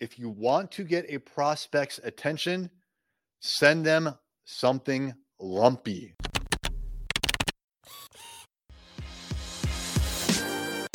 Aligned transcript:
if 0.00 0.18
you 0.18 0.28
want 0.28 0.70
to 0.72 0.84
get 0.84 1.06
a 1.08 1.18
prospect's 1.18 1.98
attention, 2.04 2.70
send 3.40 3.84
them 3.84 4.14
something 4.44 5.14
lumpy. 5.40 6.14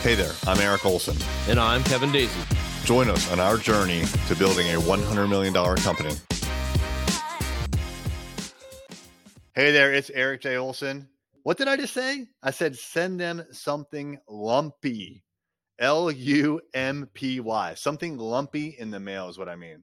Hey 0.00 0.14
there, 0.14 0.32
I'm 0.46 0.60
Eric 0.60 0.84
Olson. 0.84 1.16
And 1.48 1.58
I'm 1.58 1.82
Kevin 1.84 2.10
Daisey. 2.10 2.84
Join 2.84 3.08
us 3.08 3.32
on 3.32 3.40
our 3.40 3.56
journey 3.56 4.04
to 4.28 4.36
building 4.36 4.68
a 4.68 4.78
$100 4.78 5.28
million 5.28 5.54
company. 5.54 6.14
Hey 9.54 9.72
there, 9.72 9.92
it's 9.92 10.10
Eric 10.10 10.42
J. 10.42 10.56
Olson. 10.56 11.08
What 11.42 11.56
did 11.56 11.68
I 11.68 11.76
just 11.76 11.94
say? 11.94 12.26
I 12.42 12.50
said 12.50 12.76
send 12.76 13.18
them 13.18 13.44
something 13.50 14.18
lumpy. 14.28 15.24
L 15.78 16.10
U 16.10 16.60
M 16.74 17.08
P 17.14 17.40
Y. 17.40 17.74
Something 17.74 18.18
lumpy 18.18 18.76
in 18.78 18.90
the 18.90 19.00
mail 19.00 19.28
is 19.28 19.38
what 19.38 19.48
I 19.48 19.56
mean. 19.56 19.82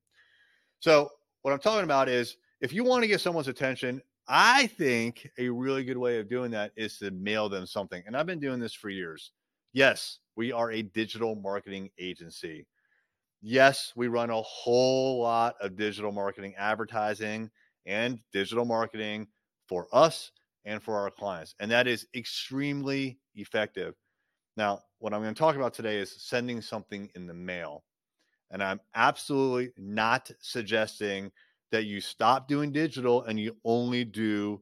So, 0.79 1.09
what 1.41 1.51
I'm 1.53 1.59
talking 1.59 1.83
about 1.83 2.09
is 2.09 2.37
if 2.61 2.73
you 2.73 2.83
want 2.83 3.03
to 3.03 3.07
get 3.07 3.21
someone's 3.21 3.47
attention, 3.47 4.01
I 4.27 4.67
think 4.67 5.27
a 5.37 5.49
really 5.49 5.83
good 5.83 5.97
way 5.97 6.19
of 6.19 6.29
doing 6.29 6.51
that 6.51 6.71
is 6.75 6.97
to 6.99 7.11
mail 7.11 7.49
them 7.49 7.65
something. 7.65 8.03
And 8.05 8.15
I've 8.15 8.25
been 8.25 8.39
doing 8.39 8.59
this 8.59 8.73
for 8.73 8.89
years. 8.89 9.31
Yes, 9.73 10.19
we 10.35 10.51
are 10.51 10.71
a 10.71 10.81
digital 10.81 11.35
marketing 11.35 11.89
agency. 11.99 12.67
Yes, 13.41 13.91
we 13.95 14.07
run 14.07 14.29
a 14.29 14.41
whole 14.41 15.21
lot 15.21 15.55
of 15.59 15.75
digital 15.75 16.11
marketing 16.11 16.53
advertising 16.57 17.49
and 17.85 18.19
digital 18.31 18.65
marketing 18.65 19.27
for 19.67 19.87
us 19.91 20.31
and 20.65 20.81
for 20.81 20.97
our 20.97 21.09
clients. 21.09 21.55
And 21.59 21.71
that 21.71 21.87
is 21.87 22.07
extremely 22.15 23.19
effective. 23.35 23.95
Now, 24.57 24.81
what 24.99 25.13
I'm 25.13 25.21
going 25.21 25.33
to 25.33 25.39
talk 25.39 25.55
about 25.55 25.73
today 25.73 25.97
is 25.97 26.15
sending 26.21 26.61
something 26.61 27.09
in 27.15 27.25
the 27.27 27.33
mail. 27.33 27.83
And 28.51 28.61
I'm 28.61 28.81
absolutely 28.95 29.71
not 29.77 30.29
suggesting 30.41 31.31
that 31.71 31.85
you 31.85 32.01
stop 32.01 32.47
doing 32.47 32.71
digital 32.71 33.23
and 33.23 33.39
you 33.39 33.55
only 33.63 34.03
do 34.03 34.61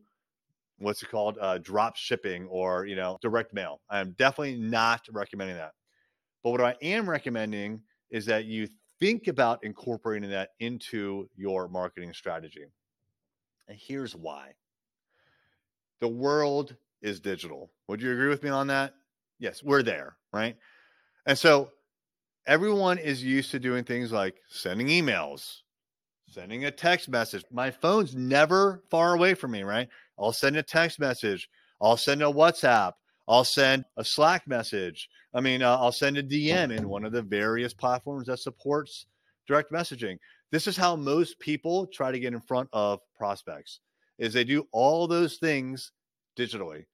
what's 0.77 1.01
it 1.03 1.09
called 1.09 1.37
uh, 1.41 1.57
drop 1.57 1.95
shipping 1.95 2.47
or 2.47 2.85
you 2.85 2.95
know 2.95 3.17
direct 3.21 3.53
mail. 3.53 3.81
I'm 3.89 4.11
definitely 4.11 4.57
not 4.57 5.01
recommending 5.11 5.57
that. 5.57 5.73
But 6.43 6.51
what 6.51 6.61
i 6.61 6.75
am 6.81 7.09
recommending 7.09 7.81
is 8.11 8.25
that 8.27 8.45
you 8.45 8.67
think 8.99 9.27
about 9.27 9.63
incorporating 9.63 10.29
that 10.29 10.51
into 10.59 11.27
your 11.35 11.67
marketing 11.67 12.13
strategy. 12.13 12.65
And 13.67 13.77
here's 13.77 14.15
why. 14.15 14.53
The 15.99 16.07
world 16.07 16.75
is 17.01 17.19
digital. 17.19 17.71
Would 17.87 18.01
you 18.01 18.11
agree 18.11 18.29
with 18.29 18.43
me 18.43 18.49
on 18.49 18.67
that 18.67 18.93
yes 19.39 19.63
we're 19.63 19.83
there 19.83 20.15
right 20.33 20.57
and 21.25 21.37
so 21.37 21.69
everyone 22.47 22.97
is 22.97 23.23
used 23.23 23.51
to 23.51 23.59
doing 23.59 23.83
things 23.83 24.11
like 24.11 24.35
sending 24.49 24.87
emails 24.87 25.61
sending 26.29 26.65
a 26.65 26.71
text 26.71 27.09
message. 27.09 27.43
My 27.51 27.71
phone's 27.71 28.15
never 28.15 28.83
far 28.89 29.15
away 29.15 29.33
from 29.33 29.51
me, 29.51 29.63
right? 29.63 29.89
I'll 30.17 30.33
send 30.33 30.57
a 30.57 30.63
text 30.63 30.99
message. 30.99 31.49
I'll 31.81 31.97
send 31.97 32.21
a 32.21 32.25
WhatsApp. 32.25 32.93
I'll 33.27 33.43
send 33.43 33.85
a 33.97 34.03
Slack 34.03 34.47
message. 34.47 35.09
I 35.33 35.41
mean, 35.41 35.61
uh, 35.61 35.77
I'll 35.77 35.91
send 35.91 36.17
a 36.17 36.23
DM 36.23 36.75
in 36.75 36.89
one 36.89 37.05
of 37.05 37.11
the 37.11 37.21
various 37.21 37.73
platforms 37.73 38.27
that 38.27 38.39
supports 38.39 39.05
direct 39.47 39.71
messaging. 39.71 40.17
This 40.51 40.67
is 40.67 40.75
how 40.75 40.95
most 40.95 41.39
people 41.39 41.87
try 41.87 42.11
to 42.11 42.19
get 42.19 42.33
in 42.33 42.41
front 42.41 42.69
of 42.73 42.99
prospects 43.15 43.81
is 44.17 44.33
they 44.33 44.43
do 44.43 44.67
all 44.71 45.07
those 45.07 45.37
things 45.37 45.91
digitally. 46.37 46.85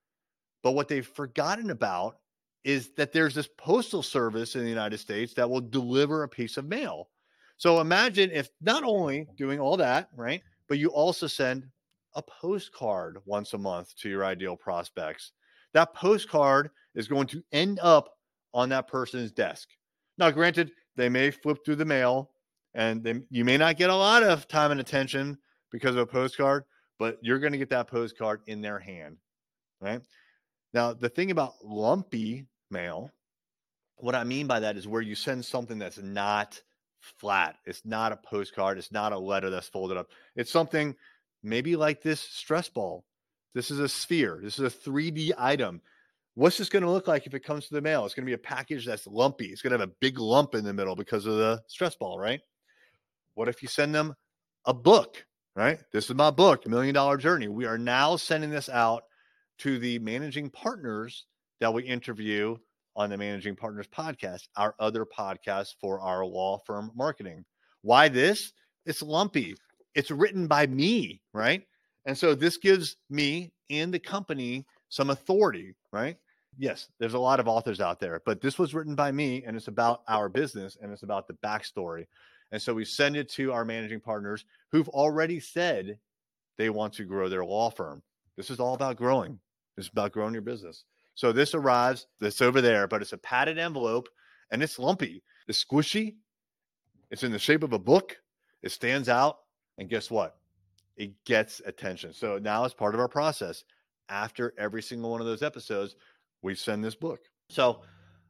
But 0.62 0.72
what 0.72 0.88
they've 0.88 1.08
forgotten 1.08 1.70
about 1.70 2.18
is 2.66 2.90
that 2.98 3.14
there's 3.14 3.36
this 3.36 3.48
postal 3.58 4.02
service 4.02 4.56
in 4.56 4.64
the 4.64 4.70
United 4.70 4.98
States 4.98 5.36
that 5.36 5.48
will 5.48 5.62
deliver 5.62 6.24
a 6.24 6.28
piece 6.28 6.58
of 6.58 6.66
mail. 6.66 7.10
So 7.58 7.80
imagine 7.80 8.32
if 8.32 8.50
not 8.60 8.84
only 8.84 9.28
doing 9.38 9.60
all 9.60 9.78
that, 9.78 10.10
right, 10.18 10.42
but 10.68 10.80
you 10.80 10.90
also 10.90 11.28
send 11.28 11.68
a 12.16 12.24
postcard 12.24 13.20
once 13.26 13.54
a 13.54 13.58
month 13.58 13.96
to 13.98 14.10
your 14.10 14.26
ideal 14.26 14.58
prospects. 14.58 15.32
That 15.74 15.94
postcard 15.94 16.72
is 16.96 17.08
going 17.08 17.28
to 17.28 17.44
end 17.52 17.80
up 17.84 18.18
on 18.52 18.70
that 18.70 18.88
person's 18.88 19.32
desk. 19.32 19.70
Now, 20.18 20.32
granted, 20.32 20.72
they 20.96 21.08
may 21.08 21.30
flip 21.30 21.64
through 21.64 21.76
the 21.76 21.86
mail 21.86 22.32
and 22.74 23.04
they, 23.04 23.22
you 23.30 23.46
may 23.46 23.58
not 23.58 23.78
get 23.78 23.92
a 23.92 23.96
lot 23.96 24.24
of 24.24 24.48
time 24.48 24.72
and 24.72 24.80
attention 24.80 25.38
because 25.72 25.92
of 25.92 26.02
a 26.02 26.06
postcard, 26.08 26.64
but 26.98 27.20
you're 27.22 27.40
going 27.40 27.52
to 27.52 27.60
get 27.60 27.70
that 27.70 27.88
postcard 27.88 28.42
in 28.48 28.62
their 28.62 28.80
hand, 28.80 29.18
right? 29.82 30.02
Now, 30.74 30.94
the 30.94 31.10
thing 31.10 31.32
about 31.32 31.54
lumpy 31.64 32.48
mail, 32.76 33.12
what 33.98 34.16
I 34.16 34.24
mean 34.24 34.48
by 34.48 34.60
that 34.60 34.78
is 34.78 34.88
where 34.88 35.02
you 35.02 35.16
send 35.16 35.46
something 35.46 35.80
that's 35.80 35.98
not 35.98 36.62
flat. 37.00 37.56
It's 37.66 37.86
not 37.86 38.12
a 38.12 38.18
postcard. 38.18 38.78
It's 38.78 38.92
not 38.92 39.14
a 39.14 39.18
letter 39.18 39.50
that's 39.50 39.68
folded 39.68 39.98
up. 39.98 40.10
It's 40.36 40.52
something 40.52 40.96
maybe 41.44 41.76
like 41.76 42.02
this 42.02 42.20
stress 42.20 42.68
ball. 42.70 43.06
This 43.54 43.72
is 43.72 43.80
a 43.80 43.88
sphere. 43.88 44.40
This 44.44 44.60
is 44.60 44.66
a 44.66 44.90
3D 44.90 45.32
item. 45.38 45.82
What's 46.34 46.58
this 46.58 46.68
going 46.68 46.84
to 46.84 46.92
look 46.92 47.08
like 47.08 47.26
if 47.26 47.34
it 47.34 47.46
comes 47.46 47.68
to 47.68 47.74
the 47.74 47.82
mail? 47.82 48.06
It's 48.06 48.14
going 48.14 48.26
to 48.26 48.30
be 48.30 48.34
a 48.34 48.38
package 48.38 48.86
that's 48.86 49.08
lumpy. 49.08 49.46
It's 49.46 49.62
going 49.62 49.72
to 49.72 49.80
have 49.80 49.88
a 49.88 49.94
big 50.02 50.20
lump 50.20 50.54
in 50.54 50.66
the 50.66 50.74
middle 50.74 50.96
because 50.96 51.26
of 51.26 51.38
the 51.38 51.62
stress 51.68 51.96
ball, 51.96 52.20
right? 52.20 52.42
What 53.36 53.48
if 53.48 53.62
you 53.62 53.70
send 53.70 53.96
them 53.96 54.16
a 54.66 54.74
book, 54.74 55.26
right? 55.56 55.80
This 55.94 56.10
is 56.10 56.16
my 56.16 56.32
book, 56.32 56.68
Million 56.68 56.96
Dollar 56.96 57.16
Journey. 57.16 57.48
We 57.48 57.66
are 57.66 57.78
now 57.78 58.18
sending 58.18 58.50
this 58.50 58.68
out 58.68 59.04
to 59.60 59.80
the 59.80 60.00
managing 60.00 60.50
partners 60.50 61.26
that 61.66 61.74
we 61.74 61.82
interview 61.82 62.56
on 62.96 63.10
the 63.10 63.18
Managing 63.18 63.56
Partners 63.56 63.88
podcast, 63.88 64.50
our 64.56 64.76
other 64.78 65.04
podcast 65.04 65.74
for 65.82 66.00
our 66.00 66.24
law 66.24 66.60
firm 66.64 66.92
marketing. 66.94 67.44
Why 67.82 68.08
this? 68.08 68.54
It's 68.86 69.02
lumpy. 69.02 69.56
It's 69.96 70.12
written 70.12 70.46
by 70.46 70.68
me, 70.68 71.24
right? 71.34 71.64
And 72.06 72.16
so 72.16 72.36
this 72.36 72.58
gives 72.58 72.98
me 73.10 73.52
and 73.72 73.92
the 73.92 73.98
company 73.98 74.64
some 74.90 75.10
authority, 75.10 75.74
right? 75.92 76.18
Yes, 76.56 76.90
there's 77.00 77.16
a 77.16 77.20
lot 77.20 77.40
of 77.40 77.48
authors 77.48 77.82
out 77.82 78.00
there, 78.00 78.22
but 78.28 78.42
this 78.42 78.60
was 78.60 78.76
written 78.76 78.94
by 78.94 79.12
me 79.12 79.44
and 79.44 79.58
it's 79.58 79.68
about 79.68 80.04
our 80.08 80.30
business 80.30 80.78
and 80.80 80.92
it's 80.92 81.02
about 81.02 81.28
the 81.28 81.38
backstory. 81.44 82.06
And 82.52 82.62
so 82.62 82.76
we 82.76 82.86
send 82.86 83.18
it 83.18 83.28
to 83.32 83.52
our 83.52 83.66
managing 83.66 84.02
partners 84.02 84.46
who've 84.72 84.90
already 84.90 85.40
said 85.40 85.98
they 86.60 86.70
want 86.70 86.94
to 86.94 87.06
grow 87.06 87.28
their 87.28 87.44
law 87.44 87.72
firm. 87.72 88.04
This 88.38 88.52
is 88.52 88.60
all 88.60 88.76
about 88.76 88.98
growing. 88.98 89.40
This 89.76 89.88
is 89.88 89.92
about 89.92 90.12
growing 90.12 90.34
your 90.34 90.44
business. 90.44 90.86
So 91.16 91.32
this 91.32 91.54
arrives, 91.54 92.08
this 92.20 92.42
over 92.42 92.62
there, 92.62 92.88
but 92.88 93.02
it's 93.02 93.14
a 93.14 93.18
padded 93.18 93.58
envelope 93.58 94.10
and 94.52 94.62
it's 94.62 94.78
lumpy. 94.78 95.24
It's 95.48 95.64
squishy. 95.64 96.16
It's 97.10 97.24
in 97.24 97.32
the 97.32 97.40
shape 97.40 97.64
of 97.64 97.74
a 97.74 97.80
book. 97.80 98.18
It 98.62 98.72
stands 98.72 99.10
out. 99.10 99.38
And 99.78 99.90
guess 99.90 100.12
what? 100.12 100.38
It 100.98 101.12
gets 101.26 101.62
attention. 101.66 102.14
So 102.14 102.38
now, 102.38 102.64
as 102.64 102.74
part 102.74 102.94
of 102.94 103.02
our 103.02 103.08
process, 103.08 103.64
after 104.10 104.54
every 104.58 104.82
single 104.82 105.12
one 105.12 105.22
of 105.22 105.28
those 105.28 105.44
episodes, 105.44 105.96
we 106.42 106.56
send 106.56 106.84
this 106.84 106.96
book. 106.96 107.20
So 107.50 107.82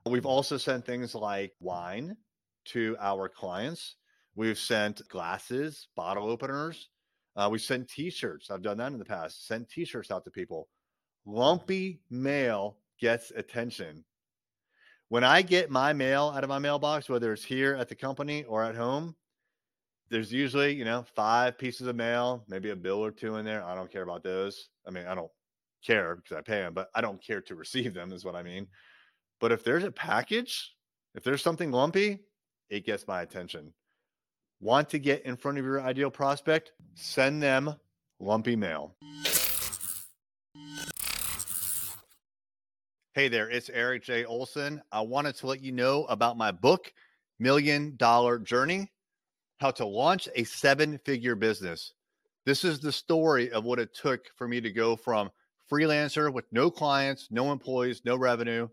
we've 0.06 0.26
also 0.26 0.58
sent 0.58 0.86
things 0.86 1.16
like 1.16 1.54
wine 1.60 2.16
to 2.66 2.96
our 3.00 3.30
clients. 3.30 3.96
We've 4.36 4.58
sent 4.58 5.08
glasses, 5.08 5.88
bottle 5.96 6.30
openers. 6.30 6.90
Uh, 7.36 7.50
we 7.52 7.60
sent 7.60 7.90
t-shirts. 7.90 8.50
I've 8.50 8.62
done 8.62 8.78
that 8.78 8.92
in 8.92 9.00
the 9.00 9.06
past. 9.06 9.48
Sent 9.48 9.70
t-shirts 9.70 10.12
out 10.12 10.24
to 10.26 10.32
people 10.32 10.68
lumpy 11.26 12.00
mail 12.10 12.78
gets 13.00 13.32
attention. 13.36 14.04
When 15.10 15.24
I 15.24 15.42
get 15.42 15.70
my 15.70 15.94
mail 15.94 16.34
out 16.36 16.44
of 16.44 16.50
my 16.50 16.60
mailbox, 16.60 17.10
whether 17.10 17.32
it's 17.32 17.44
here 17.44 17.76
at 17.76 17.90
the 17.90 17.96
company 17.96 18.44
or 18.46 18.64
at 18.64 18.76
home, 18.76 19.16
there's 20.10 20.32
usually, 20.32 20.74
you 20.74 20.86
know, 20.86 21.06
five 21.16 21.58
pieces 21.58 21.88
of 21.88 21.96
mail, 21.96 22.44
maybe 22.48 22.70
a 22.70 22.76
bill 22.76 23.04
or 23.04 23.12
two 23.12 23.38
in 23.38 23.46
there. 23.46 23.64
I 23.64 23.76
don't 23.76 23.92
care 23.92 24.04
about 24.04 24.24
those. 24.24 24.70
I 24.88 24.92
mean, 24.92 25.06
I 25.08 25.16
don't 25.16 25.32
care 25.86 26.16
because 26.16 26.38
I 26.38 26.42
pay 26.42 26.62
them, 26.62 26.74
but 26.74 26.90
I 26.96 27.02
don't 27.02 27.22
care 27.22 27.42
to 27.42 27.56
receive 27.56 27.94
them, 27.94 28.12
is 28.12 28.26
what 28.26 28.36
I 28.36 28.44
mean. 28.44 28.68
But 29.40 29.52
if 29.52 29.64
there's 29.64 29.84
a 29.84 29.92
package, 29.92 30.74
if 31.16 31.24
there's 31.24 31.42
something 31.42 31.72
lumpy, 31.72 32.20
it 32.70 32.86
gets 32.86 33.08
my 33.08 33.22
attention. 33.22 33.74
Want 34.60 34.90
to 34.90 35.00
get 35.00 35.26
in 35.26 35.38
front 35.38 35.58
of 35.58 35.66
your 35.66 35.82
ideal 35.82 36.10
prospect? 36.10 36.72
Send 36.96 37.42
them 37.42 37.76
lumpy 38.20 38.56
mail. 38.56 38.96
Hey 43.16 43.30
there, 43.30 43.50
it's 43.50 43.70
Eric 43.70 44.04
J. 44.04 44.26
Olson. 44.26 44.82
I 44.92 45.00
wanted 45.00 45.36
to 45.36 45.48
let 45.48 45.62
you 45.62 45.72
know 45.72 46.04
about 46.08 46.36
my 46.36 46.52
book, 46.52 46.92
Million 47.40 47.96
Dollar 47.96 48.38
Journey 48.38 48.92
How 49.62 49.72
to 49.72 49.86
Launch 49.86 50.28
a 50.36 50.44
Seven 50.44 50.98
Figure 51.06 51.34
Business. 51.34 51.94
This 52.46 52.66
is 52.66 52.82
the 52.82 52.92
story 52.92 53.50
of 53.54 53.64
what 53.64 53.80
it 53.80 53.94
took 53.96 54.26
for 54.36 54.50
me 54.50 54.60
to 54.60 54.70
go 54.70 54.98
from 54.98 55.30
freelancer 55.72 56.34
with 56.34 56.44
no 56.52 56.70
clients, 56.70 57.30
no 57.32 57.54
employees, 57.54 58.02
no 58.04 58.18
revenue 58.18 58.68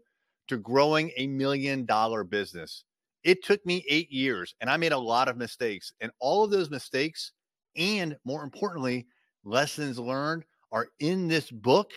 to 0.48 0.56
growing 0.56 1.12
a 1.16 1.28
million 1.28 1.84
dollar 1.84 2.24
business. 2.24 2.82
It 3.22 3.44
took 3.44 3.64
me 3.64 3.84
eight 3.88 4.10
years 4.10 4.56
and 4.60 4.68
I 4.68 4.76
made 4.76 4.90
a 4.90 4.98
lot 4.98 5.28
of 5.28 5.36
mistakes. 5.36 5.92
And 6.00 6.10
all 6.18 6.42
of 6.42 6.50
those 6.50 6.68
mistakes, 6.68 7.30
and 7.76 8.16
more 8.24 8.42
importantly, 8.42 9.06
lessons 9.44 10.00
learned, 10.00 10.42
are 10.72 10.88
in 10.98 11.28
this 11.28 11.48
book. 11.48 11.92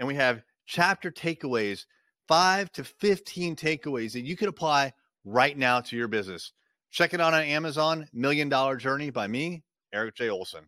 And 0.00 0.08
we 0.08 0.16
have 0.16 0.42
chapter 0.66 1.10
takeaways, 1.10 1.86
five 2.28 2.70
to 2.72 2.84
15 2.84 3.56
takeaways 3.56 4.12
that 4.12 4.22
you 4.22 4.36
can 4.36 4.48
apply 4.48 4.92
right 5.24 5.56
now 5.56 5.80
to 5.80 5.96
your 5.96 6.08
business. 6.08 6.52
Check 6.90 7.14
it 7.14 7.20
out 7.20 7.34
on 7.34 7.42
Amazon. 7.42 8.08
Million 8.12 8.48
Dollar 8.48 8.76
Journey 8.76 9.10
by 9.10 9.26
me, 9.26 9.62
Eric 9.92 10.16
J. 10.16 10.30
Olson. 10.30 10.66